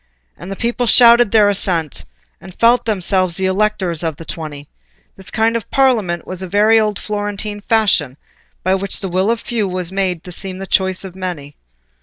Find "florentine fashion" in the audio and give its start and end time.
6.97-8.17